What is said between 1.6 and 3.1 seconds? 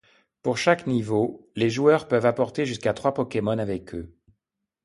joueurs peuvent apporter jusqu'à